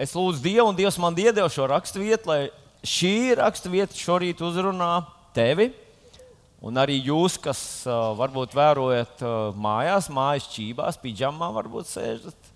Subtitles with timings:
[0.00, 2.40] es lūdzu Dievu, un Dievs man iedeva šo raksturvietu, lai
[2.86, 4.94] šī raksturvieta šorīt uzrunā
[5.36, 5.70] tevi.
[6.60, 12.50] Un arī jūs, kas uh, varbūt vērojat uh, mājās, mājas čībās, pidžamā, varbūt sēžat.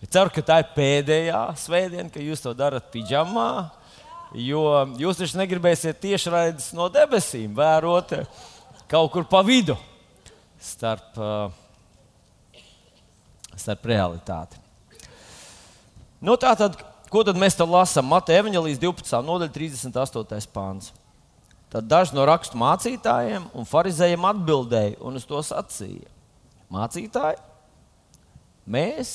[0.00, 3.48] Es ceru, ka tā ir pēdējā svētdiena, kad jūs to darat pidžamā.
[4.38, 4.62] Jo
[5.00, 8.14] jūs taču negribēsiet tiešraides no debesīm, vērot
[8.90, 9.74] kaut kur pa vidu
[10.62, 12.62] starp, uh,
[13.58, 14.59] starp realitāti.
[16.20, 16.76] Nu, tā tad,
[17.08, 18.04] ko tad mēs te lasām?
[18.12, 19.20] Mateja Evanģelijas 12.
[19.24, 20.48] nodaļa, 38.
[20.52, 20.90] pāns.
[21.72, 26.10] Tad daži no rakstu mācītājiem un farizējiem atbildēja un uz to sacīja:
[26.68, 27.38] Mācītāji,
[28.68, 29.12] mēs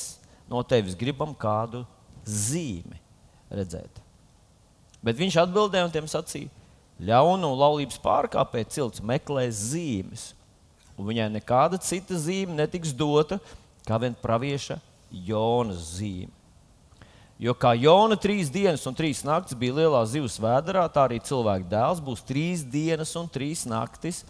[0.49, 1.83] no tevis gribam kādu
[2.25, 2.97] zīmi
[3.53, 3.99] redzēt.
[5.05, 6.49] Bet viņš atbildēja un tiem sacīja:
[7.05, 10.31] Ļaunu un laulības pārkāpēji cilts meklē zīmes,
[10.95, 13.37] un viņai nekāda cita zīme netiks dota
[13.85, 14.79] kā vien pravieša
[15.11, 16.33] Jonas zīme.
[17.35, 21.67] Jo kā Jona trīs dienas un trīs naktis bija lielā zivs vēdā, tā arī cilvēka
[21.67, 24.23] dēls būs trīs dienas un trīs naktis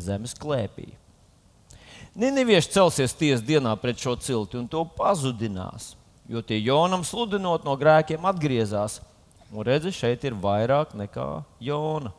[0.00, 0.88] zemes klēpī.
[2.16, 5.92] Ninivieši celsies tiesas dienā pret šo cilti un to pazudinās,
[6.32, 8.98] jo tie Jonam sludinot no grēkiem atgriezās.
[9.50, 11.26] Un redzi, šeit ir vairāk nekā
[11.60, 12.12] Jona.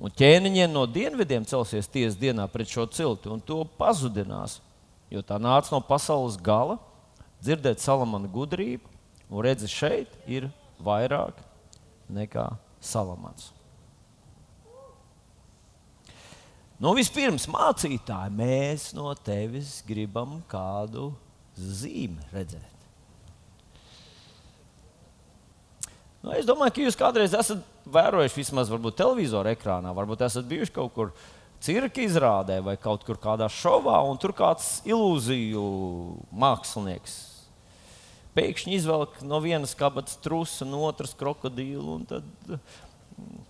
[0.00, 4.60] Un ķēniņiem no dienvidiem celsies tiesas dienā pret šo cilti un to pazudinās,
[5.12, 6.78] jo tā nāca no pasaules gala
[7.42, 8.89] dzirdēt Salamana gudrību
[9.30, 10.48] Un redzi, šeit ir
[10.82, 11.38] vairāk
[12.10, 12.48] nekā
[12.82, 13.52] Salamans.
[16.80, 21.10] Nu, vispirms, mācītāji, mēs no tevis gribam kādu
[21.60, 22.66] zīmi redzēt.
[26.24, 30.96] Nu, es domāju, ka jūs kādreiz esat vērojuši vismaz televizora ekrānā, varbūt esat bijuši kaut
[30.96, 31.12] kur
[31.62, 35.62] cirka izrādē vai kaut kur kādā šovā, un tur kāds ilūziju
[36.32, 37.29] mākslinieks
[38.36, 41.98] pēkšņi izvelk no vienas kabatas trusu, no otras krokodīlu.
[42.10, 43.40] Tad mm,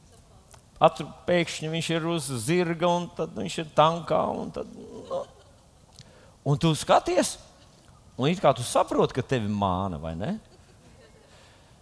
[0.81, 4.23] atru, pēkšņi viņš ir uz zirga, un tad viņš ir tankā.
[4.43, 4.71] Un, tad,
[5.11, 5.25] no.
[6.49, 7.37] un tu skaties,
[8.17, 10.35] un it kā tu saproti, ka tevi māna vai ne?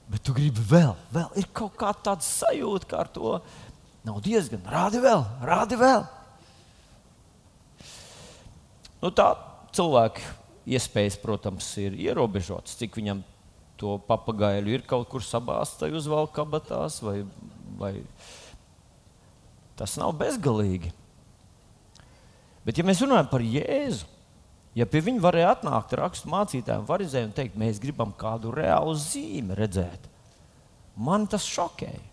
[0.08, 3.34] Bet tu gribi vēl, vēl ir kaut kāda tāda sajūta, ka ar to
[4.08, 4.62] nav diezgan.
[4.64, 6.06] Rādi vēl, rādi vēl.
[8.98, 9.28] Nu, tā
[9.76, 10.24] cilvēki
[10.68, 12.76] iespējas, protams, ir ierobežotas.
[12.80, 13.22] Cik viņam
[13.78, 17.22] to papagailu ir kaut kur sabāztai uz vēl kabatās, vai,
[17.78, 17.92] vai
[19.78, 20.90] tas nav bezgalīgi.
[22.66, 24.04] Bet, ja mēs runājam par Jēzu,
[24.76, 29.56] ja pie viņa varēja atnākt rakstu mācītājiem, varizēm un teikt, mēs gribam kādu reālu zīmi
[29.56, 30.10] redzēt,
[30.98, 32.04] man tas šokēja.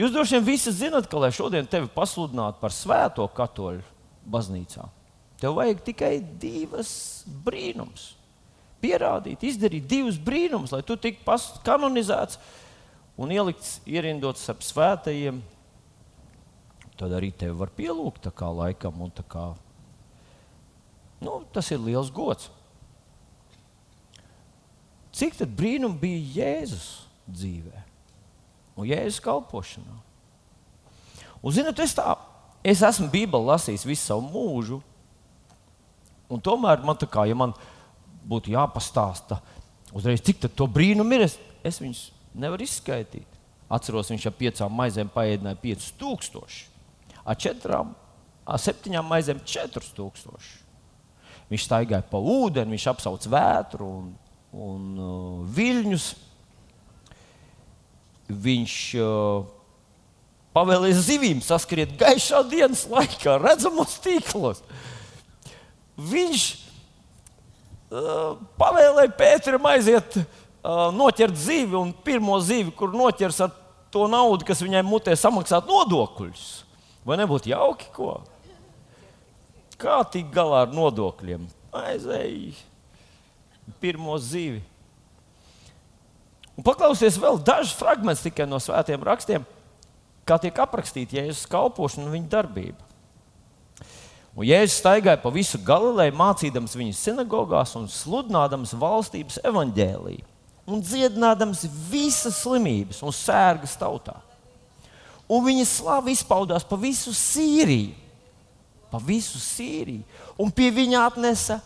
[0.00, 3.82] Jūs droši vien visi zinat, ka, lai šodien tevi pasludinātu par svēto katoļu
[4.30, 4.86] baznīcā,
[5.40, 6.90] Tev vajag tikai divas
[7.44, 8.10] brīnums.
[8.80, 12.38] Pierādīt, izdarīt divus brīnumus, lai tu tiktu kanonizēts
[13.20, 15.40] un ielikts ierindots ap svētajiem.
[17.00, 19.00] Tad arī tevi var pielūgt tā kā laikam.
[19.16, 19.44] Tā kā,
[21.24, 22.50] nu, tas ir liels gods.
[25.16, 26.90] Cik tad brīnum bija Jēzus
[27.28, 27.80] dzīvē
[28.78, 29.96] un Jēzus kalpošanā?
[31.40, 32.14] Un, zinot, es, tā,
[32.64, 34.80] es esmu Bībeli lasījis visu savu mūžu,
[36.30, 37.52] Un tomēr man tā kā, ja man
[38.30, 39.40] būtu jāpastāsta,
[39.96, 41.36] uzreiz, cik to brīnumu ir, es,
[41.66, 42.04] es viņus
[42.38, 43.38] nevaru izskaidrot.
[43.70, 46.64] Atceros, viņš ar piecām maizēm paēdināja 5000,
[47.22, 47.92] ar četrām,
[48.42, 50.48] ar septiņām maizēm 4000.
[51.50, 54.10] Viņš staigāja pa ūdeni, viņš apsauc vētru un,
[54.54, 56.08] un uh, viļņus.
[58.30, 59.46] Viņš uh,
[60.54, 64.62] pavēlēja zivīm saskriet gaišā dienas laikā, redzamos tīklos.
[64.62, 64.99] Uh,
[66.10, 66.44] viņš
[67.92, 73.54] uh, pavēlēja Pēteram aiziet, uh, noķert zivi, un pirmo zivi, kur noķers ar
[73.92, 76.48] to naudu, kas viņai mutē samaksāt nodokļus.
[77.06, 78.20] Vai nebūtu jauki, ko?
[79.80, 81.46] Kā tikt galā ar nodokļiem?
[81.80, 82.52] Aizēj
[83.80, 84.60] pirmo zivi.
[86.58, 89.46] Un paklausies vēl dažus fragmentus tikai no svētiem rakstiem,
[90.28, 92.89] kā tiek aprakstīta Jēzus kalpošana un viņa darbība.
[94.38, 100.26] Un Jēzus staigāja pa visu Galileju, mācīdams viņus sinagogās un sludinādams valstības evaņģēlīju
[100.70, 104.16] un dziedinādams visas slimības un sērgas tautā.
[105.30, 107.94] Un viņa slava izpaudās pa visu Sīriju,
[108.90, 110.02] pa visu Sīriju,
[110.38, 111.60] un pie viņa atnesa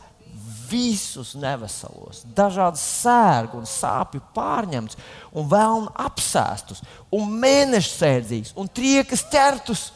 [0.68, 4.98] visus neveselos, dažādas sērgu un sāpju pārņemtus,
[5.36, 6.82] un vēlnu apsēstus,
[7.12, 9.86] un mēnešu sēdzīgus, un triekas ķertus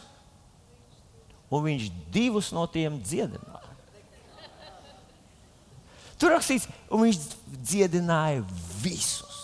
[1.48, 3.58] un viņš divus no tiem dziedināja.
[6.18, 7.18] Tur rakstīts, un viņš
[7.62, 8.42] dziedināja
[8.82, 9.36] visus.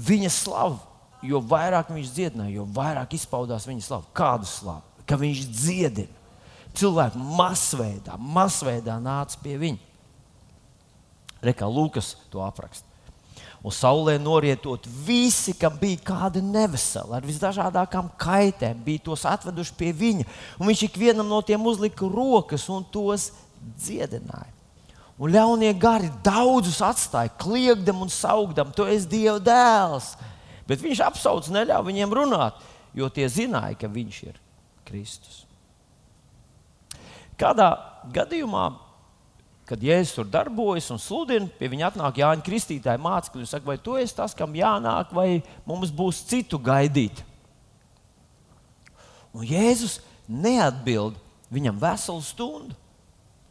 [0.00, 0.78] Viņa slavu,
[1.26, 4.08] jo vairāk viņš dziedināja, jo vairāk izpaudās viņa slava.
[4.16, 5.04] Kādu slavu?
[5.04, 6.16] Ka viņš dziedina.
[6.76, 9.88] Cilvēki masveidā, masveidā nāca pie viņa.
[11.44, 12.89] Rekā Lūkas to apraksta.
[13.60, 19.90] Un saulē norietot, visi, kam bija kāda nevesela, ar visdažādākām kaitēm, bija tos atveduši pie
[19.92, 20.24] viņa.
[20.56, 23.28] Un viņš ikvienam no tiem uzlika rokas un tos
[23.76, 24.48] dziedināja.
[25.20, 30.14] Un ļaunie gari daudzus atstāja, kliegdam un saugdam, tu esi Dieva dēls.
[30.64, 32.56] Bet viņš apsauc, neļāva viņiem runāt,
[32.96, 34.38] jo tie zināja, ka viņš ir
[34.88, 35.42] Kristus.
[37.36, 37.74] Kādā
[38.16, 38.70] gadījumā
[39.70, 43.78] kad Jēzus tur darbojas un sludina, pie viņa atnāk Jāņa Kristītāja mācekļi un saka, vai
[43.78, 47.22] tu esi tas, kam jānāk, vai mums būs citu gaidīt.
[49.30, 51.18] Un Jēzus neatbild
[51.54, 52.74] viņam veselu stundu.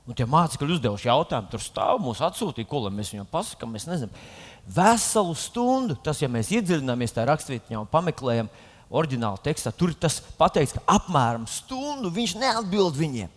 [0.10, 3.72] Un tie mācekļi uzdevuši jautājumu, tur stāv mūsu atsūtīja, ko mēs viņam pasakām.
[3.76, 4.14] Mēs nezinām,
[4.66, 5.96] veselu stundu.
[6.04, 8.50] Tas, ja mēs iedziļināmies tajā rakstvietā un pameklējam
[8.90, 13.30] oriģinālu tekstā, tur tas pateikts, ka apmēram stundu viņš neatbild viņiem.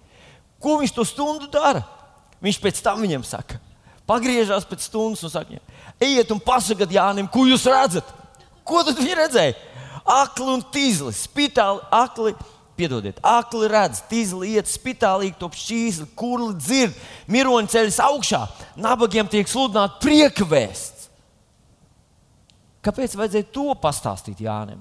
[0.62, 1.84] Ko viņš to stundu dara?
[2.42, 3.60] Viņš pēc tam viņam saka,
[4.08, 5.60] pagriežās pēc stundas un saka,
[6.02, 8.08] ejiet un pasakiet Jānim, ko jūs redzat.
[8.66, 9.54] Ko tad viņi redzēja?
[10.02, 12.34] Akli un tīzli, spitāli, akli.
[12.72, 16.96] Piedodiet, akli redz, tīzli iet, spitālīgi top šķīsli, kurli dzird,
[17.30, 18.40] miroņi ceļas augšā,
[18.80, 21.10] nabagiem tiek sludināta prieka vēsts.
[22.82, 24.80] Kāpēc vajadzēja to pastāstīt Jānim?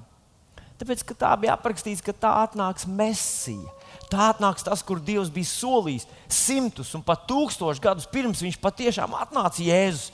[0.79, 3.75] Tāpēc, ka tā bija aprakstīts, ka tā atnāks Mesija.
[4.11, 9.15] Tā atnāks tas, kur Dievs bija solījis simtus un pat tūkstošus gadus pirms viņš patiešām
[9.15, 10.11] atnāca Jēzus.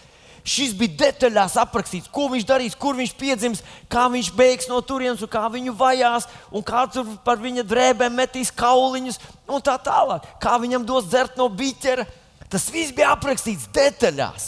[0.47, 5.25] Šis bija detaļās aprakstīts, ko viņš darīs, kur viņš piedzims, kā viņš beigs no turienes,
[5.27, 9.19] kā viņu vajās, un kā tur par viņa drēbēm metīs kauliņus,
[9.51, 10.29] un tā tālāk.
[10.39, 12.05] Kā viņam dos dzert no biķera.
[12.47, 14.47] Tas viss bija aprakstīts detaļās.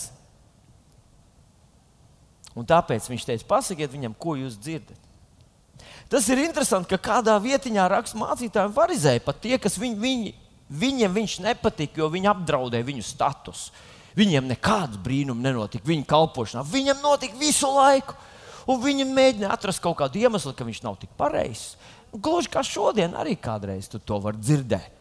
[2.56, 5.09] Un tāpēc viņš teica, pasakiet viņam, ko jūs dzirdat.
[6.10, 10.32] Tas ir interesanti, ka kādā vietiņā raksta mācītājiem varizēja pat tie, kas viņ, viņi,
[10.82, 13.70] viņiem viņš nepatika, jo viņi apdraudēja viņu statusu.
[14.18, 16.64] Viņiem nekāds brīnums nenotika viņa kalpošanā.
[16.66, 18.18] Viņam notika visu laiku.
[18.70, 21.78] Un viņi mēģināja atrast kaut kādu iemeslu, ka viņš nav tik pareizs.
[22.10, 24.98] Gluži kā šodien, arī kādreiz tu to vari dzirdēt.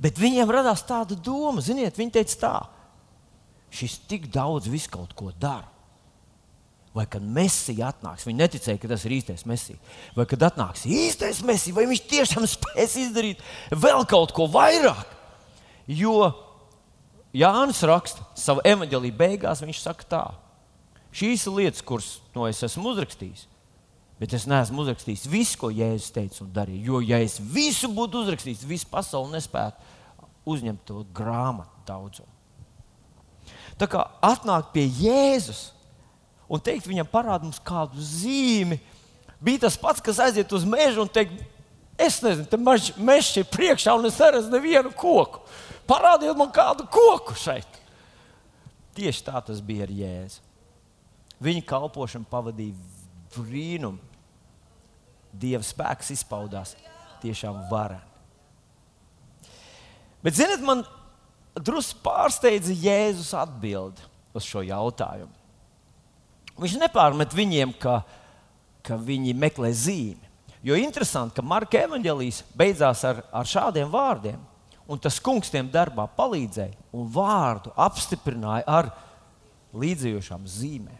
[0.00, 2.54] Bet viņiem radās tāda doma, ziniet, viņi teica tā,
[3.72, 5.79] šis tik daudz visu kaut ko dara
[6.96, 8.26] vai kad Mēsija atnāks.
[8.26, 9.78] Viņi neticēja, ka tas ir īstais Mēsija.
[10.16, 15.04] Vai kad atnāks īstais Mēsija, vai viņš tiešām spēs izdarīt vēl kaut ko vairāk.
[15.90, 16.32] Jo
[17.36, 20.24] Jānis raksta savu evanģēlīju beigās, viņš saka tā.
[21.14, 23.46] Šīs ir lietas, kuras no es esmu uzrakstījis.
[24.20, 26.90] Bet es neesmu uzrakstījis visu, ko Jēzus teica un darīja.
[26.90, 29.80] Jo, ja es visu būtu uzrakstījis, visu pasauli nespētu
[30.50, 32.28] uzņemt to grāmatu daudzumu.
[33.80, 35.70] Tā kā atnāk pie Jēzus,
[36.50, 38.80] un teikt viņam, parādi mums kādu zīmi.
[39.40, 41.38] Bija tas pats, kas aiziet uz mežu un teikt,
[42.00, 42.58] es nezinu, te
[43.00, 45.44] mežs ir priekšā un es neredzu nevienu koku.
[45.88, 47.80] Parādiet man kādu koku šeit.
[48.96, 50.42] Tieši tā tas bija ar Jēzu.
[51.40, 52.76] Viņa kalpošana pavadīja
[53.32, 54.02] brīnumu.
[55.30, 56.74] Dieva spēks izpaudās
[57.22, 58.02] tiešām vareni.
[60.20, 60.82] Bet, ziniet, man
[61.56, 64.02] drusku pārsteidza Jēzus atbild
[64.36, 65.39] uz šo jautājumu.
[66.60, 68.02] Viņš nepārmet viņiem, ka,
[68.84, 70.28] ka viņi meklē zīmi.
[70.62, 74.40] Jo interesanti, ka Marka evanģēlijas beidzās ar, ar šādiem vārdiem.
[74.90, 78.90] Un tas kungs tiem darbā palīdzēja un vārdu apstiprināja ar
[79.72, 80.98] līdzējošām zīmēm.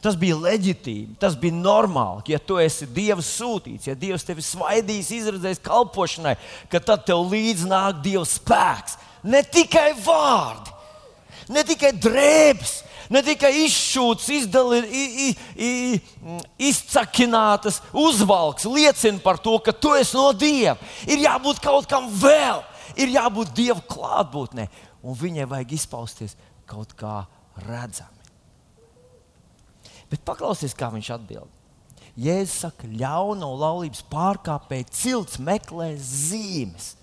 [0.00, 2.32] Tas bija leģitīmi, tas bija normāli.
[2.32, 6.38] Ja tu esi Dieva sūtīts, ja Dievs tevi svaidīs, izredzējis kalpošanai,
[6.72, 8.96] ka tad tev līdzi nāk Dieva spēks.
[9.28, 10.72] Ne tikai vārdi,
[11.52, 12.78] ne tikai drēbes,
[13.10, 15.70] ne tikai izšūts, izdali, i, i,
[16.70, 20.78] izcakinātas, uzvalks, liecina par to, ka tu esi no Dieva.
[21.10, 22.62] Ir jābūt kaut kam vēl,
[22.94, 24.68] ir jābūt Dieva klātbūtnē,
[25.02, 26.38] un viņai vajag izpausties
[26.70, 27.24] kaut kā
[27.66, 28.20] redzami.
[30.10, 31.50] Bet paklausies, kā viņš atbild.
[32.20, 36.94] Jēzus saka, ļauno laulības pārkāpēji cilts meklē zīmes.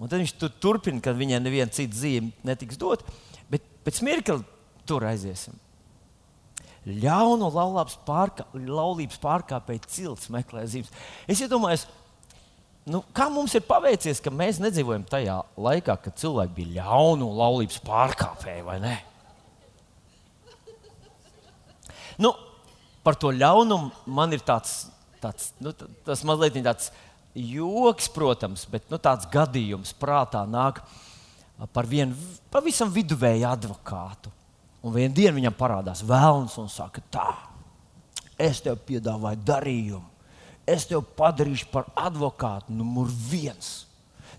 [0.00, 3.04] Un tad viņš tur turpina, ka viņai neviena cita zīme netiks dot.
[3.52, 4.40] Bet pēc mirkļa
[4.90, 5.56] tur aiziesim.
[6.80, 10.90] Laulības, pārkā, laulības pārkāpēji cilts meklē zīmes.
[11.30, 11.84] Es iedomājos,
[12.88, 17.82] nu, kā mums ir paveicies, ka mēs nedzīvojam tajā laikā, kad cilvēki bija ļaunu laulības
[17.84, 18.96] pārkāpēji, vai ne?
[22.20, 22.32] Nu,
[23.04, 24.88] par to ļaunumu man ir tāds,
[25.22, 25.72] tāds nu,
[26.04, 26.90] tas mazliet tāds
[27.36, 30.82] joks, protams, bet nu, tāds gadījums prātā nāk.
[31.72, 32.16] par vienu
[32.50, 34.32] pavisam viduvēju advokātu.
[34.80, 37.28] Un vienā dienā viņam parādās vēlams un saka, tā,
[38.40, 40.06] es tev piedāvāju darījumu.
[40.70, 43.88] Es tev padarīšu par advokātu numur viens.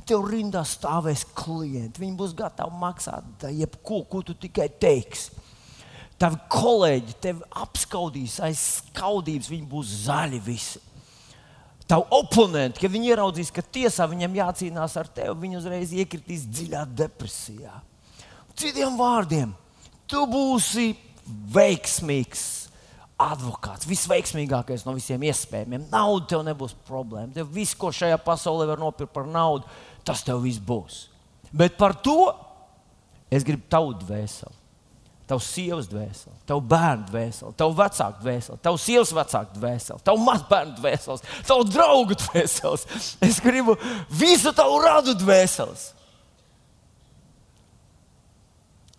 [0.07, 2.01] Tev rindā stāvēs klienti.
[2.01, 5.33] Viņi būs gatavi maksāt jebko, ko tu tikai teiksi.
[6.21, 10.81] Tavi kolēģi tevi apskaudīs aiz skaudības, viņi būs zaļi visi.
[11.89, 16.85] Tavu oponentu, kad viņi ieraudzīs, ka tiesā viņam jācīnās ar tevi, viņi uzreiz iekritīs dziļā
[17.01, 17.73] depresijā.
[18.55, 19.55] Citiem vārdiem,
[20.11, 20.91] tu būsi
[21.55, 22.47] veiksmīgs
[23.21, 25.87] advokāts, visveiksmīgākais no visiem iespējamiem.
[25.91, 27.31] Nauda tev nebūs problēma.
[27.35, 29.69] Tev viss, ko šajā pasaulē var nopirkt par naudu,
[30.07, 31.05] tas tev viss būs.
[31.51, 32.31] Bet par to
[33.31, 34.57] es gribu tavu dvēseli.
[35.31, 40.73] Tavs sievas dvēseli, tavu bērnu dvēseli, tavu vecāku dvēseli, tavu sievas vecāku dvēseli, tavu mazbērnu
[40.81, 42.97] dvēseli, tavu draugu dvēseli.
[43.29, 43.77] Es gribu
[44.11, 46.00] visu tavu radu dvēseli.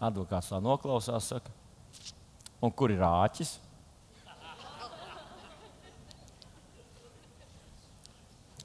[0.03, 1.53] Advokāts tā noklausās, saka,
[2.63, 3.57] un kur ir āķis?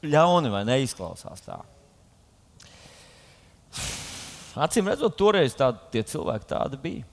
[0.07, 1.57] Ļauni vai neizklausās tā.
[4.57, 7.05] Acīm redzot, toreiz tādi, tie cilvēki tādi bija.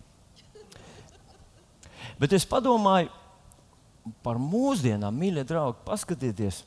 [2.20, 3.10] Bet es padomāju
[4.24, 6.62] par mūsdienām, mīļie draugi, paskatieties.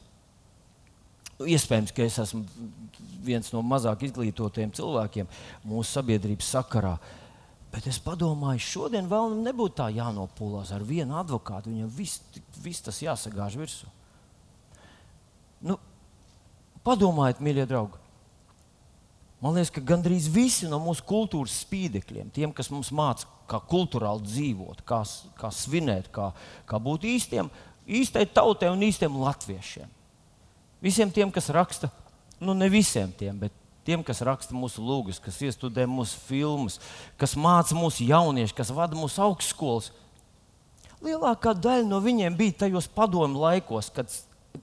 [1.38, 2.44] Iespējams, ka es esmu
[3.26, 5.30] viens no mazāk izglītotiem cilvēkiem
[5.70, 6.96] mūsu sabiedrības sakarā.
[7.78, 11.70] Bet es domāju, šodien vēl nebūtu tā jānopūlās ar vienu advokātu.
[11.70, 12.24] Viņam viss,
[12.64, 13.86] viss tas jāsagāž virsū.
[15.62, 15.76] Nu,
[16.82, 18.02] padomājiet, mīļie draugi.
[19.46, 24.26] Man liekas, ka gandrīz visi no mūsu kultūras spīdekļiem, tiem, kas mums māca, kā kultūrāli
[24.26, 25.04] dzīvot, kā,
[25.38, 26.32] kā svinēt, kā,
[26.66, 27.54] kā būt īstiem,
[27.86, 29.94] īstai tautai un īstiem latviešiem.
[30.82, 31.92] Visiem tiem, kas raksta,
[32.42, 33.54] nu ne visiem tiem, bet
[33.88, 36.78] tiem, kas raksta mūsu lūgas, kas iestudē mūsu filmas,
[37.20, 39.90] kas māca mūsu jauniešus, kas vada mūsu augstskolas.
[41.04, 44.14] Lielākā daļa no viņiem bija tajos padomu laikos, kad,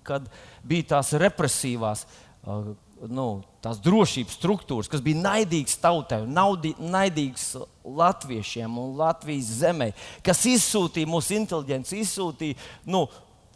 [0.07, 0.27] kad
[0.67, 2.73] bija tās represīvās uh,
[3.11, 3.27] nu,
[3.65, 7.55] tās drošības struktūras, kas bija naidīgas tautai, naudi, naidīgas
[7.85, 9.91] latviešiem un Latvijas zemē,
[10.25, 12.59] kas izsūtīja mūsu inteligenci, izsūtīja
[12.91, 13.07] nu,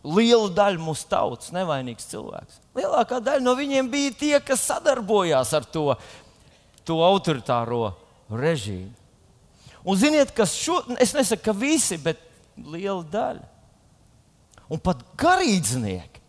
[0.09, 2.61] lielu daļu mūsu tautas, nevainīgs cilvēks.
[2.79, 5.93] Lielākā daļa no viņiem bija tie, kas sadarbojās ar to,
[6.87, 7.93] to autoritāro
[8.31, 8.95] režīmu.
[9.89, 12.21] Un ziniet, kas šo, es nesaku, ka visi, bet
[12.59, 13.47] liela daļa.
[14.69, 16.25] Un pat garīdznieki.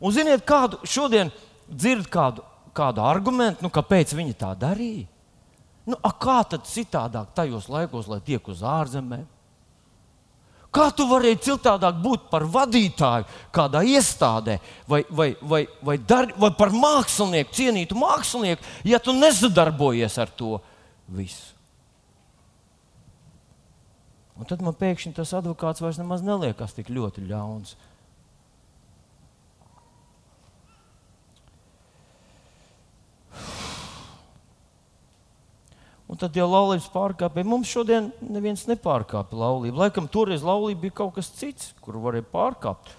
[0.00, 1.30] Un ziniet, kādu šodien
[1.68, 2.42] dzird kādu,
[2.74, 5.06] kādu argumentu, nu, kāpēc viņi tā darīja.
[5.86, 9.26] Nu, a, kā tad citādāk tajos laikos, lai tiek uz ārzemēm?
[10.70, 16.52] Kā tu varēji citādāk būt par vadītāju kādā iestādē vai, vai, vai, vai, dar, vai
[16.54, 20.60] par mākslinieku, cienītu mākslinieku, ja tu nesadarbojies ar to
[21.10, 21.56] visu?
[24.40, 27.74] Un tad man pēkšņi tas advokāts vairs nemaz neliekas tik ļoti ļauns.
[36.10, 37.46] Un tad jau laulības pārkāpēji.
[37.46, 39.78] Mums šodien neviens nepārkāpja laulību.
[39.78, 42.90] Laikam toreiz laulība bija kaut kas cits, kur varēja pārkāpt.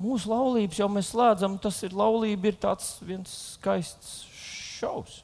[0.00, 4.22] Mūsu laulības jau mēs slēdzam, tas ir laulība, ir tāds viens skaists
[4.80, 5.18] šovs.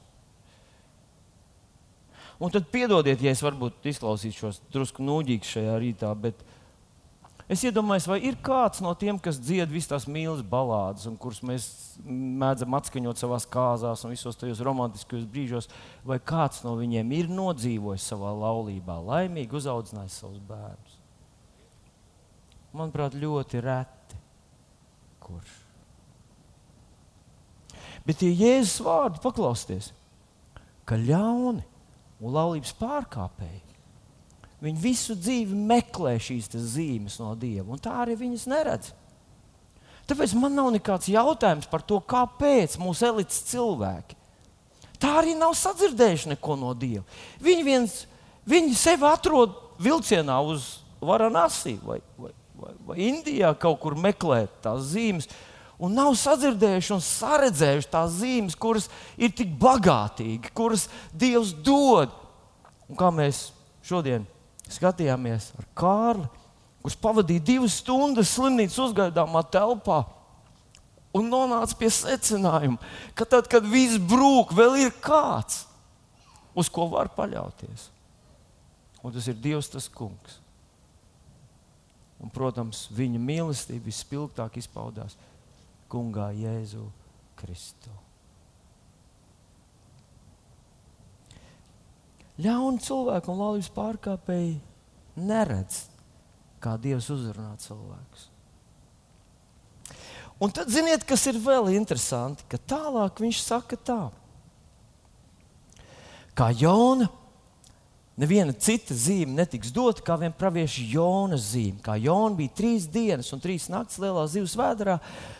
[2.37, 6.43] Un tad piedodiet, ja es varbūt izklausīšos drusku nūģīgs šajā rītā, bet
[7.47, 11.39] Es iedomājos, vai ir kāds no tiem, kas dzied visas tās mīlestības balādes, un kurus
[11.47, 11.67] mēs
[12.03, 15.69] mēdzam atskaņot savā kāzās un visos tajos romantiskajos brīžos,
[16.03, 20.97] vai kāds no viņiem ir nodzīvojis savā laulībā, laimīgi uzaudzinājis savus bērnus.
[22.75, 24.19] Manuprāt, ļoti reti.
[25.23, 25.55] Kurš?
[28.07, 29.93] Bet tie Jēzus vārdi paklausieties,
[30.87, 31.63] ka ļauni
[32.19, 33.66] un laulības pārkāpēji
[34.63, 38.93] Viņi visu dzīvi meklē šīs zīmes no Dieva, un tā arī viņas neredz.
[40.07, 44.17] Tāpēc man nav nekāds jautājums par to, kāpēc mūsu elites cilvēki
[45.01, 47.05] tā arī nav sadzirdējuši neko no Dieva.
[47.43, 47.97] Viņi, viens,
[48.49, 54.89] viņi sevi atrod vilcienā uz Varanasi vai, vai, vai, vai Indijā kaut kur meklēt tās
[54.93, 55.29] zīmes.
[55.77, 62.15] Un nav sadzirdējuši un saredzējuši tās zīmes, kuras ir tik bagātīgas, kuras Dievs dod.
[62.89, 63.51] Un kā mēs
[63.85, 64.25] šodien
[64.75, 66.27] skatījāmies ar Kārli,
[66.83, 70.03] kurš pavadīja divas stundas slimnīcas uzgaidāmā telpā.
[71.17, 72.77] Un nonāca pie secinājuma,
[73.17, 75.63] ka tad, kad viss brūk, vēl ir kāds,
[76.57, 77.87] uz ko var paļauties.
[79.01, 80.39] Un tas ir Dievs, tas kungs.
[82.17, 85.15] Un, protams, viņa mīlestība vispilgtāk izpaudās
[85.91, 86.87] Kungā Jēzu
[87.37, 87.93] Kristu.
[92.37, 94.57] Ļauni cilvēki un laulības pārkāpēji
[95.17, 95.87] neredz,
[96.61, 98.27] kā Dievs uzrunā cilvēkus.
[100.37, 104.01] Un tad, ziniet, kas ir vēl interesanti, ka tālāk viņš saka tā,
[106.37, 107.09] kā Jona.
[108.17, 111.77] Neviena cita zīme netiks dota kā vien pravieša Jonas zīme.
[111.85, 114.95] Kā Jona bija trīs dienas un trīs naktas lielā zivs vēdā,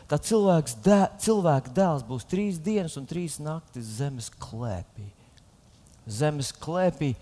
[0.05, 5.07] tā cilvēks dē, cilvēka dēls būs trīs dienas un trīs naktis zemes klēpī.
[6.07, 7.13] Zemes klēpī.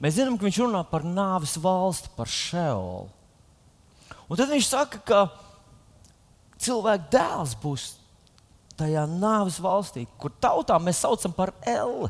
[0.00, 3.08] Mēs zinām, ka viņš runā par nāves valsti, par šeolu.
[4.30, 5.20] Un tad viņš saka, ka
[6.62, 7.86] cilvēka dēls būs
[8.80, 12.08] tajā nāves valstī, kur tautā mēs saucam par Elli.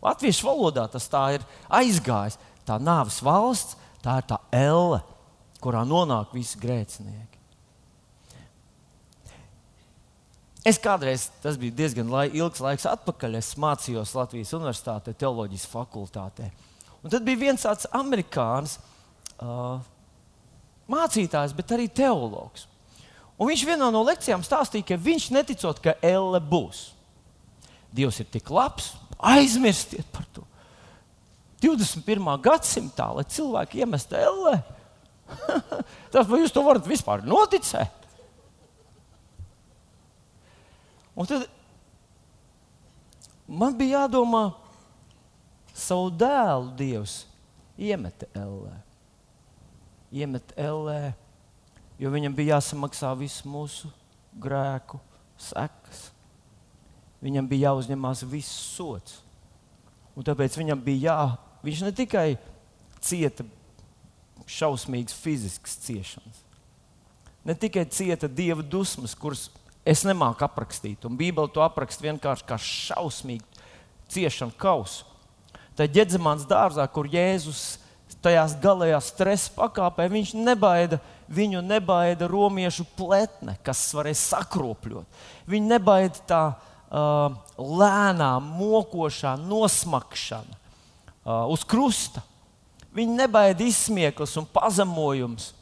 [0.00, 2.38] Latviešu valodā tas tā ir aizgājis.
[2.68, 5.00] Tā nāves valsts, tā ir tā Elle,
[5.64, 7.39] kurā nonāk visi grēcinieki.
[10.66, 16.50] Es kādreiz, tas bija diezgan lai, ilgs laiks atpakaļ, es mācījos Latvijas Universitātē, teoloģijas fakultātē.
[17.00, 18.76] Un tad bija viens tāds amerikānis,
[19.40, 19.78] uh,
[20.90, 22.66] mācītājs, bet arī teologs.
[23.40, 26.90] Un viņš vienā no lekcijām stāstīja, ka viņš neticot, ka elle būs.
[27.96, 30.44] Dievs ir tik labs, aizmirstiet par to.
[31.64, 32.28] 21.
[32.44, 34.58] gadsimtā, lai cilvēki iemestu elle,
[36.12, 37.99] tas vai jūs to varat vispār noticēt?
[41.16, 41.46] Un tad
[43.48, 44.50] man bija jādomā,
[45.74, 47.24] savu dēlu Dievs
[47.78, 48.76] iemeta ellē.
[50.10, 51.02] Iemeta ellē
[52.00, 53.90] jo viņam bija jāsamaksā visu mūsu
[54.40, 55.00] grēku
[55.40, 56.08] sekas.
[57.20, 59.18] Viņam bija jāuzņemās viss sots.
[60.16, 61.16] Un tāpēc viņam bija jā,
[61.64, 62.28] viņš ne tikai
[63.04, 63.44] cieta
[64.50, 66.40] šausmīgas fiziskas ciešanas,
[67.46, 69.44] ne tikai cieta dieva dusmas, kuras
[69.90, 73.62] es nemāku aprakstīt, un Bībele to apraksta vienkārši kā šausmīgu
[74.10, 75.06] ciešanu kausu.
[75.78, 77.78] Tad ģedzamāns dārzā, kur Jēzus
[78.20, 85.20] tajās galējās stresa pakāpē, viņš nebaida viņu nebaida romiešu pletne, kas varēja sakropļot.
[85.50, 92.24] Viņu nebaida tā uh, lēnā, mokošā nosmakšana uh, uz krusta.
[92.96, 95.52] Viņu nebaida izsmieklis un pazemojums.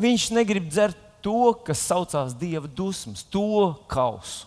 [0.00, 4.46] Viņš negrib dzert to, kas saucās dieva dusmas, to kausu.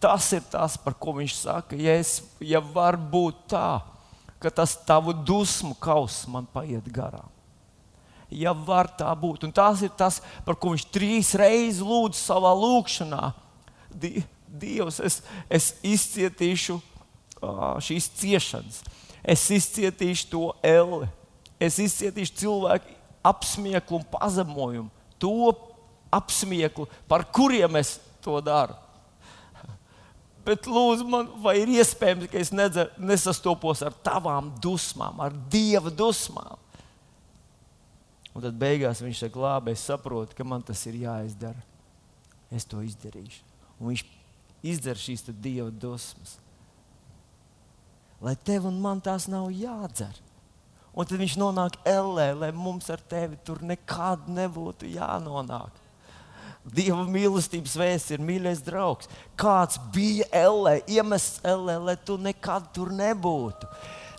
[0.00, 3.82] Tas ir tas, par ko viņš saka, ja, es, ja var būt tā,
[4.40, 7.28] ka tas tavu dusmu kauss man paiet garām
[8.30, 9.44] ja var tā būt.
[9.44, 13.32] Un tas ir tas, par ko viņš trīs reizes lūdz savā lūgšanā.
[14.50, 15.20] Dievs, es,
[15.50, 16.78] es izcietīšu
[17.84, 18.80] šīs ciešanas,
[19.22, 21.08] es izcietīšu to elli,
[21.62, 22.96] es izcietīšu cilvēku
[23.26, 25.52] apsmieklu un pazemojumu, to
[26.10, 28.76] apsmieklu, par kuriem es to daru.
[30.44, 35.92] Bet, lūdzu, man, vai ir iespējams, ka es nedzer, nesastopos ar tavām dusmām, ar dieva
[35.92, 36.56] dusmām?
[38.30, 41.60] Un tad beigās viņš saka, labi, es saprotu, ka man tas ir jāizdara.
[42.50, 43.42] Es to izdarīšu.
[43.78, 44.04] Un viņš
[44.66, 46.38] izdara šīs dieva dusmas.
[48.20, 50.16] Lai tev un man tās nav jādzer.
[50.90, 55.76] Un tad viņš nonāk ellē, lai mums ar tevi tur nekad nebūtu jānonāk.
[56.60, 59.08] Dieva mīlestības vēsts ir mīļais draugs.
[59.40, 63.70] Kāds bija ellē, iemests ellē, lai tu nekad tur nebūtu.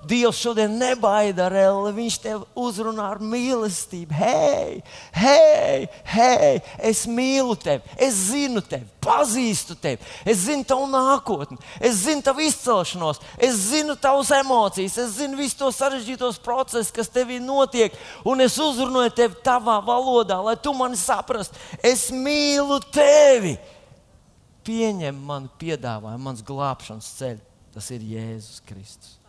[0.07, 1.91] Dievs šodien nebaida ar elli.
[1.93, 4.15] Viņš tev uzrunā ar mīlestību.
[4.17, 4.79] Hei,
[5.13, 6.55] hei, hei,
[6.89, 12.41] es mīlu tevi, es zinu tevi, pazīstu tevi, es zinu tavu nākotni, es zinu tavu
[12.47, 18.41] izcelšanos, es zinu tavas emocijas, es zinu visus tos sarežģītos procesus, kas tevī notiek, un
[18.41, 21.61] es uzrunāju tevi tavā valodā, lai tu mani saprastu.
[21.85, 23.55] Es mīlu tevi!
[24.65, 27.47] Pieņem manu piedāvājumu, mans glābšanas ceļš.
[27.71, 29.20] Tas ir Jēzus Kristus.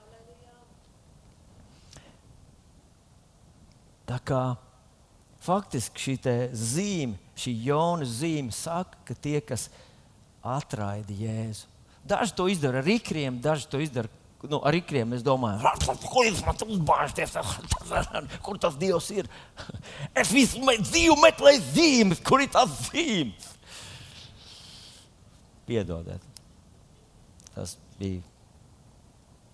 [4.09, 4.43] Tā kā
[5.43, 6.17] faktiski šī
[6.55, 9.69] zīme, šī jauna zīme, saka, ka tie, kas
[10.43, 11.71] atraida Jēzu,
[12.07, 14.11] daži to izdara ar ikriem, daži to izdara
[14.51, 15.15] nu, ar ikriem.
[15.15, 15.63] Es domāju,
[16.11, 17.37] ko jūs man uzbāžaties,
[18.45, 19.31] kur tas Dievs ir?
[20.23, 23.49] Es visu dzīvi meklēju zīmes, kur ir tās zīmes.
[25.63, 26.25] Piedodiet,
[27.55, 28.21] tas bija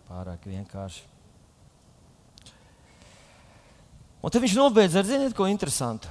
[0.08, 1.04] pārāk vienkārši.
[4.18, 6.11] Un tad viņš nobeidz ar, ziniet, ko interesantu.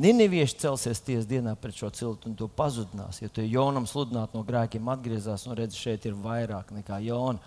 [0.00, 3.18] Ninivieši celsies tiesas dienā pret šo ciltu un to pazudinās.
[3.22, 7.40] Ja tu Jonam sludināt no grēkiem atgriezās un redz, šeit ir vairāk nekā Jona.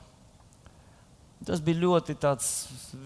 [1.43, 2.15] Tas bija ļoti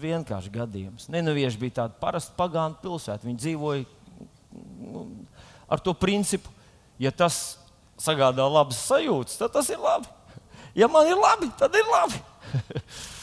[0.00, 1.06] vienkāršs gadījums.
[1.10, 3.26] Ninivieši bija tāda parasta pagānu pilsēta.
[3.26, 3.84] Viņi dzīvoja
[4.82, 5.04] nu,
[5.68, 6.50] ar to principu,
[7.02, 7.58] ja tas
[7.98, 10.10] sagādā labas sajūtas, tad tas ir labi.
[10.78, 12.22] Ja man ir labi, tad ir labi.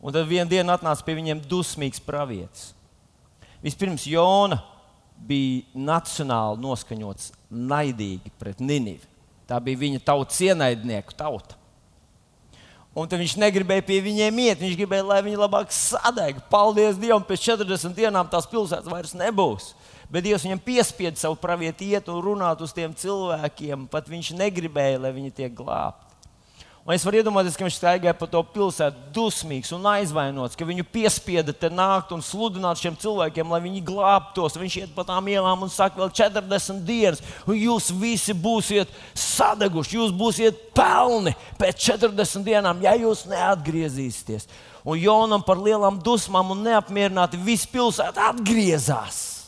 [0.00, 2.70] Un tad vienā dienā atnāca pie viņiem dusmīgs pravietis.
[3.60, 4.56] Vispirms Jona
[5.28, 9.04] bija nacionāli noskaņots, naidīgi pret Ninivi.
[9.50, 11.58] Tā bija viņa tautas ienaidnieku tauta.
[12.90, 14.62] Un tad viņš negribēja pie viņiem iet.
[14.62, 16.40] Viņš gribēja, lai viņi labāk sadeg.
[16.50, 19.72] Paldies Dievam, pēc 40 dienām tās pilsētas vairs nebūs.
[20.10, 23.86] Bet Dievs viņam piespieda savu pravieti iet un runāt uz tiem cilvēkiem.
[23.92, 26.09] Pat viņš negribēja, lai viņi tiek glābti.
[26.80, 30.86] Un es varu iedomāties, ka viņš staigāja pa to pilsētu dusmīgs un aizvainots, ka viņu
[30.88, 34.56] piespieda te nākt un sludināt šiem cilvēkiem, lai viņi glābtos.
[34.56, 39.98] Viņš iet pa tām ielām un saka, vēl 40 dienas, un jūs visi būsiet sadeguši,
[40.00, 44.48] jūs būsiet pelni pēc 40 dienām, ja jūs neatgriezīsieties.
[44.80, 49.39] Un Jonam par lielām dusmām un neapmierināti visi pilsēta atgriezās.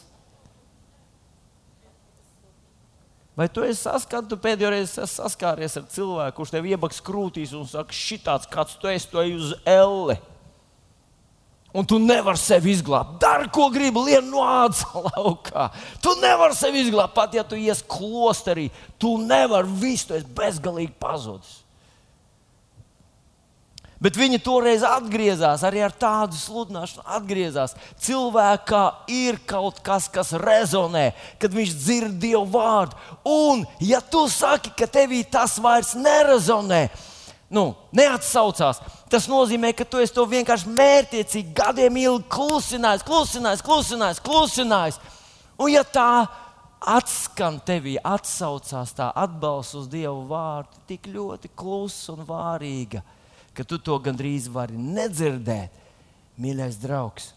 [3.43, 7.65] Vai tu esi saskars, tu pēdējo reizi saskāries ar cilvēku, kurš tev iebaks krūtīs un
[7.67, 10.15] saka, šitāds kāds tu esi, tu ej uz elle.
[11.75, 13.17] Un tu nevari sevi izglābt.
[13.19, 15.73] Dari, ko gribi, lien no ādas laukā.
[16.05, 18.69] Tu nevari sevi izglābt, pat ja tu ies klosterī.
[18.95, 21.65] Tu nevari visu, tu esi bezgalīgi pazudis.
[24.03, 27.05] Bet viņi toreiz atgriezās arī ar tādu sludināšanu.
[27.07, 27.77] Atgriezās.
[28.03, 28.83] Cilvēkā
[29.15, 32.99] ir kaut kas, kas rezonē, kad viņš dzird Dievu vārdu.
[33.23, 36.89] Un, ja tu saki, ka tevī tas vairs nerezonē,
[37.55, 45.01] nu, neatsaucās, tas nozīmē, ka tu to vienkārši mērķiecīgi gadiem ilgi klusinājis, klusinājis, klusinājis, klusinājis.
[45.63, 46.27] Un, ja tā
[46.83, 53.07] atskan tevī, atsaucās tā atbalsts uz Dievu vārdu, tik ļoti klusa un vārīga
[53.57, 55.75] ka tu to gandrīz vari nedzirdēt,
[56.41, 57.33] mīļais draugs.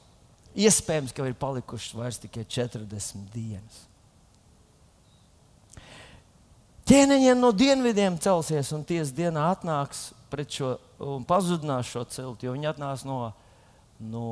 [0.56, 3.84] Iespējams, ka ir palikušas vairs tikai 40 dienas.
[6.86, 12.54] Ķēniņiem no dienvidiem celsies un tiesas dienā atnāks pret šo un pazudinās šo cilti, jo
[12.54, 13.20] viņi atnāks no,
[14.00, 14.28] no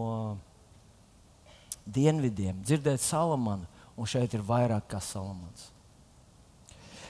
[1.86, 3.67] dienvidiem, dzirdēt Salamanu,
[3.98, 5.69] un šeit ir vairāk kā Salamans.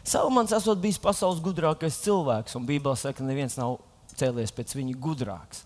[0.03, 3.77] Salamans esot bijis pasaules gudrākais cilvēks, un Bībelē saka, ka neviens nav
[4.19, 5.63] cēlies pēc viņa gudrāks.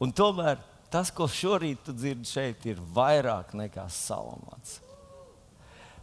[0.00, 4.80] Un tomēr tas, ko šorīt tu dzirdi šeit, ir vairāk nekā salamāts.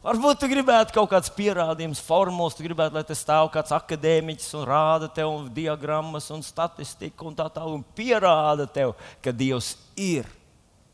[0.08, 4.66] Varbūt tu gribētu kaut kādas pierādījumus, formulas, tu gribētu, lai te stāv kāds akadēmiķis un
[4.70, 8.94] rāda tev un diagrammas un statistiku un tā tālāk, un pierāda tev,
[9.26, 10.30] ka Dievs ir.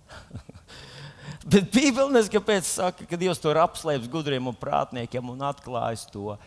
[1.51, 6.37] Bet Bībelē neskaidrs, kāpēc ka Dievs to ir apslēpis gudriem un prātniekiem un atklājis to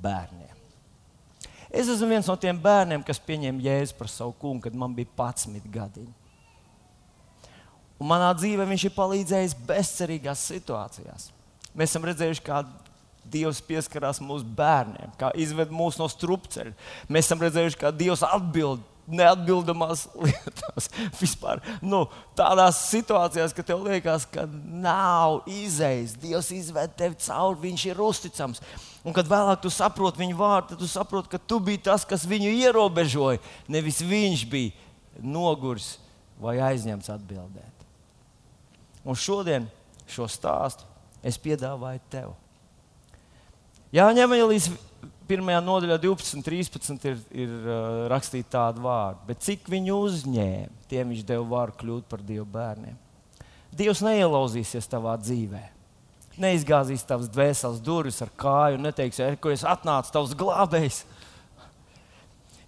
[0.00, 0.47] bērniem.
[1.68, 5.10] Es esmu viens no tiem bērniem, kas pieņēma jēzu par savu kungu, kad man bija
[5.18, 6.06] 11 gadi.
[7.98, 11.30] Un manā dzīvē viņš ir palīdzējis bezcerīgās situācijās.
[11.74, 12.62] Mēs esam redzējuši, kā
[13.28, 16.72] Dievs pieskarās mūsu bērniem, kā izved mūs no strupceļa.
[17.12, 20.88] Mēs esam redzējuši, kā Dievs atbild neatbildamās lietās.
[21.18, 22.04] Vispār nu,
[22.38, 26.16] tādās situācijās, ka tev liekas, ka nav izējas.
[26.22, 28.62] Dievs izved tevi cauri, viņš ir uzticams.
[29.08, 32.26] Un kad vēlāk tu saproti viņu vārdu, tad tu saproti, ka tu biji tas, kas
[32.28, 33.40] viņu ierobežoja.
[33.72, 35.94] Nevis viņš bija noguris
[36.36, 37.86] vai aizņemts atbildēt.
[39.08, 39.70] Un šodien
[40.12, 40.84] šo stāstu
[41.24, 42.34] es piedāvāju tev.
[43.96, 44.68] Jāņem Evangelijas
[45.28, 49.24] pirmajā nodaļā, 12, 13, ir, ir uh, rakstīta tāda vārda.
[49.30, 53.00] Bet cik viņi uzņēma, tiem viņš deva varu kļūt par Dieva bērniem.
[53.72, 55.77] Dievs neielauzīsies tavā dzīvēm
[56.42, 61.02] neizgāzīs tavas dvēseles durvis ar kāju un neteiks, er, ko es atnācu, tavs glābējs.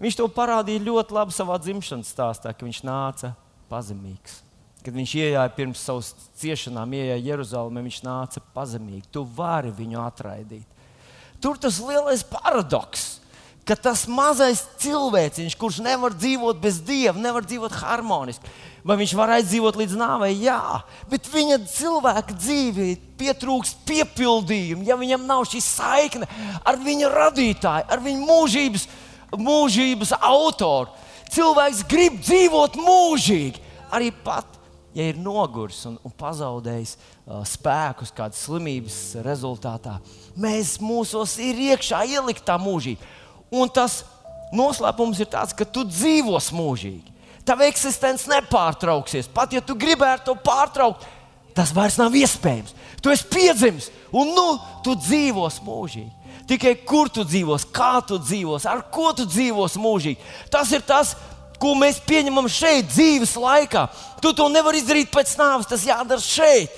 [0.00, 3.34] Viņš to parādīja ļoti labi savā dzimšanas stāstā, kad viņš nāca
[3.72, 4.40] pazemīgs.
[4.80, 9.10] Kad viņš ienāca pirms savas ciešanām, ienāca Jeruzalemē, viņš nāca pazemīgi.
[9.12, 10.78] Tu vari viņu atraidīt.
[11.40, 13.20] Tur tas lielais paradoks
[13.70, 18.50] ka tas mazais cilvēciņš, kurš nevar dzīvot bez dieva, nevar dzīvot harmoniski,
[18.84, 22.88] vai viņš var aizdzīvot līdz nāvei, jā, bet viņa cilvēka dzīvē
[23.20, 26.28] pietrūkst piepildījumu, ja viņam nav šī saikne
[26.64, 28.86] ar viņa radītāju, ar viņa mūžības,
[29.36, 30.90] mūžības autoru.
[31.30, 33.60] Cilvēks grib dzīvot mūžīgi,
[33.94, 34.58] arī pat
[34.94, 39.98] ja ir noguris un, un pazaudējis uh, spēkus kādas slimības rezultātā,
[40.34, 43.06] mēs mūsos ir iekšā ielikt tā mūžība.
[43.54, 44.02] Un tas
[44.54, 47.19] noslēpums ir tāds, ka tu dzīvos mūžīgi.
[47.50, 49.28] Tava eksistence nepārtrauksies.
[49.34, 51.06] Pat ja tu gribētu to pārtraukt,
[51.56, 52.76] tas vairs nav iespējams.
[53.02, 54.46] Tu esi piedzimis un nu,
[54.86, 56.10] tu dzīvos mūžīgi.
[56.50, 60.30] Tikai kur tu dzīvos, kā tu dzīvos, ar ko tu dzīvos mūžīgi.
[60.50, 61.14] Tas ir tas,
[61.62, 63.86] ko mēs pieņemam šeit, dzīves laikā.
[64.22, 66.74] Tu to nevari izdarīt pēc nāves, tas jādara šeit.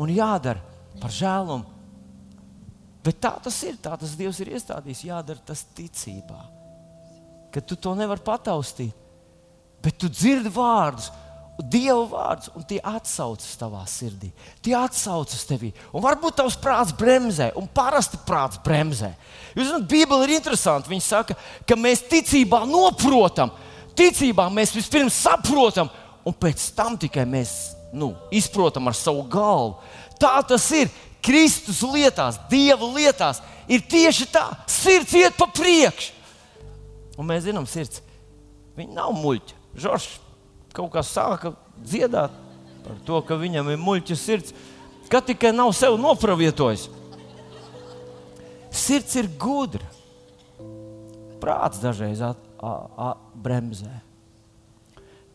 [0.00, 0.60] Un jādara
[1.00, 1.74] par žēlumu
[3.04, 3.76] Bet tā tas ir.
[3.84, 5.04] Tā tas Dievs ir iestādījis.
[5.10, 6.40] Jādara tas ticībā.
[7.52, 9.03] Ka tu to nevari pataustīt.
[9.84, 11.12] Bet tu dzirdi vārdus.
[11.54, 14.32] Dieva vārds, un tie atsaucas tavā sirdī.
[14.64, 15.70] Tie atsaucas tevī.
[15.94, 19.12] Un varbūt tavs prāts bremzē, un parasti prāts bremzē.
[19.54, 20.90] Jūs zināt, Bībele ir interesanti.
[20.90, 23.54] Viņa saka, ka mēs ticībā noprotam,
[23.94, 25.92] ticībā mēs vispirms saprotam,
[26.26, 27.54] un pēc tam tikai mēs
[27.94, 29.78] nu, izprotam ar savu galvu.
[30.18, 30.90] Tā tas ir.
[31.24, 34.44] Kristus lietās, Dieva lietās ir tieši tā.
[34.68, 36.10] Sirds iet pa priekšu.
[37.16, 38.02] Un mēs zinām, sirds.
[38.76, 39.63] Viņa nav muļķa.
[39.74, 40.18] Žoržs
[40.74, 42.34] kaut kā sāka dziedāt
[42.84, 44.54] par to, ka viņam ir muļķa sirds,
[45.10, 46.88] ka tikai nav sev nopravietojis.
[48.74, 49.86] Sirds ir gudra.
[51.40, 53.92] Prāts dažreiz at, a, a, bremzē.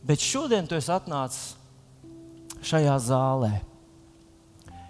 [0.04, 1.56] Bet šodien tu esi atnācis
[2.66, 3.52] šajā zālē.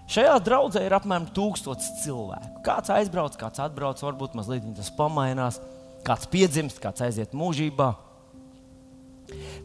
[0.10, 2.64] Šajā draudzē ir apmēram tūkstots cilvēku.
[2.66, 5.60] Kāds aizbrauc, kāds atbrauc, varbūt mazliet tas pamainās,
[6.08, 7.92] kāds piedzimst, kāds aiziet mūžībā.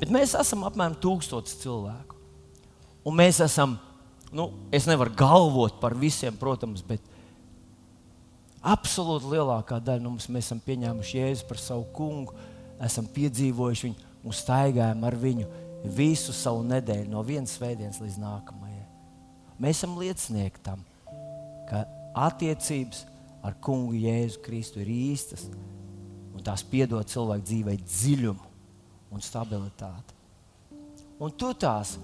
[0.00, 2.18] Bet mēs esam apmēram tūkstots cilvēku.
[3.04, 3.76] Un mēs esam,
[4.32, 7.02] nu, es nevaru galvot par visiem, protams, bet
[8.64, 12.36] absolūti lielākā daļa no mums esam pieņēmuši Jēzu par savu kungu,
[12.84, 15.50] esam piedzīvojuši viņu un staigājam ar viņu
[15.94, 18.86] visu savu nedēļu, no vienas svētdienas līdz nākamajai.
[19.60, 20.80] Mēs esam liecinieki tam,
[21.68, 21.84] ka
[22.24, 23.04] attiecības
[23.44, 25.44] ar Kungu Jēzu Kristu ir īstas
[26.32, 28.53] un tās piedod cilvēku dzīvei dziļumu
[29.14, 30.16] un stabilitāti.
[31.22, 31.96] Un tu tās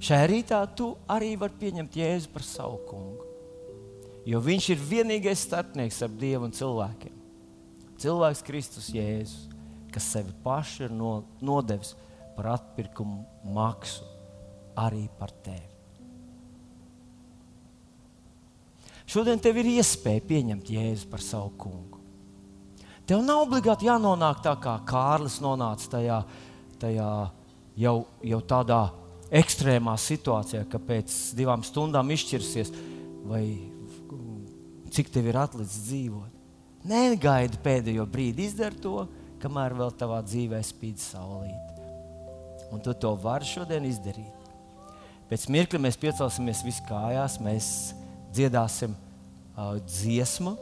[0.00, 3.26] šajā rītā tu arī vari pieņemt Jēzu par savu kungu.
[4.26, 7.14] Jo viņš ir vienīgais starpnieks ar Dievu un cilvēkiem.
[8.02, 9.46] Cilvēks Kristus Jēzus,
[9.94, 11.94] kas sevi pašu ir no, nodevis
[12.36, 13.22] par atpirkumu
[13.54, 14.04] maksu
[14.76, 15.76] arī par tevi.
[19.06, 21.95] Šodien tev ir iespēja pieņemt Jēzu par savu kungu.
[23.06, 26.20] Tev nav obligāti jānonāk tā, kā Kārlis nonāca tajā,
[26.82, 27.10] tajā
[27.78, 28.80] jau, jau tādā
[29.30, 32.72] ekstrēmā situācijā, ka pēc divām stundām izšķirsies,
[33.26, 33.44] vai
[34.94, 36.34] cik tev ir atlicis dzīvot.
[36.86, 39.06] Negaidi pēdējo brīdi, izdari to,
[39.42, 41.74] kamēr vēl tavā dzīvē spīd saulīt.
[42.74, 44.34] Un tu to vari šodien izdarīt.
[45.30, 47.68] Pēc mirkļa mēs piecelsimies visi kājās, mēs
[48.34, 50.54] dziedāsim uh, dziesmu.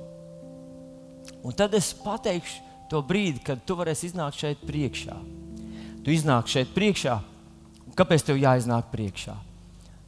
[1.45, 5.17] Un tad es pateikšu to brīdi, kad tu varēsi iznākt šeit priekšā.
[6.05, 7.17] Tu iznāk šeit priekšā.
[7.97, 9.37] Kāpēc tev jāiznāk priekšā?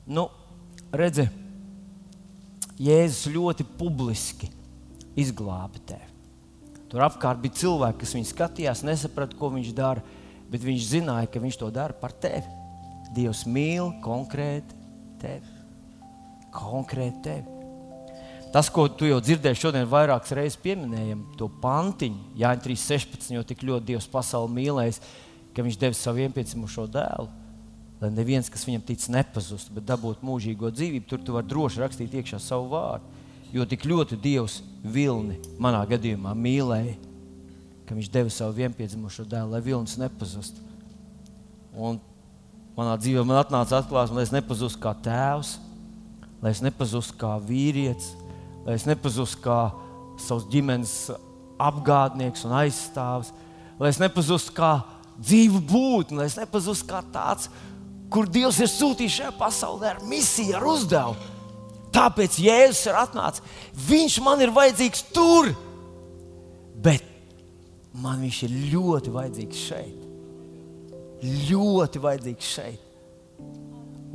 [0.07, 0.29] Nu,
[0.93, 1.29] redzi,
[2.77, 4.51] Jēzus ļoti publiski
[5.17, 6.13] izglāba tevi.
[6.93, 10.05] Tur apkārt bija cilvēki, kas viņu skatījās, nesaprata, ko viņš dara
[10.51, 12.47] bet viņš zināja, ka viņš to dara par tevi.
[13.17, 14.79] Dievs mīl konkrēti
[15.23, 15.55] tevi.
[16.55, 17.56] Konkrēti tevi.
[18.55, 23.65] Tas, ko tu jau dzirdēji šodien, vairākas reizes pieminējam, to pantiņu, Jānis 3.16, jo tik
[23.67, 25.01] ļoti Dievs pasauli mīlējis,
[25.57, 27.29] ka viņš devis savu vienpiedzimušo dēlu.
[28.01, 32.17] Lai neviens, kas viņam tic, nepazustu, bet dabūtu mūžīgo dzīvību, tur tu vari droši rakstīt
[32.21, 33.23] iekšā savu vārdu.
[33.55, 36.97] Jo tik ļoti Dievs vilni manā gadījumā mīlēja,
[37.89, 40.61] ka viņš deva savu vienpiedzimušo dēlu, lai vilnis nepazustu.
[41.73, 42.01] Un
[42.77, 45.57] manā dzīvē man atnāca atklāsme, lai es nepazustu kā tēvs,
[46.43, 48.13] lai es nepazustu kā vīrietis,
[48.67, 49.61] lai es nepazustu kā
[50.21, 50.95] savs ģimenes
[51.63, 53.33] apgādnieks un aizstāvis,
[53.79, 54.73] lai es nepazustu kā
[55.17, 57.49] dzīvu būtni, lai es nepazustu kā tāds,
[58.13, 61.33] kur Dievs ir sūtījis šajā pasaulē ar misiju, ar uzdevumu.
[61.97, 63.45] Tāpēc Jēzus ir atnācis.
[63.87, 65.49] Viņš man ir vajadzīgs tur,
[66.85, 67.05] bet
[67.97, 70.03] man viņš ir ļoti vajadzīgs šeit.
[71.49, 72.83] Ļoti vajadzīgs šeit.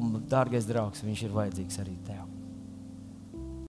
[0.01, 2.20] Un, dārgais draugs, viņš ir vajadzīgs arī tev.